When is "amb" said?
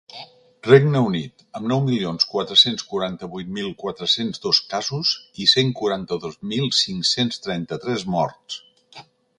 1.59-1.67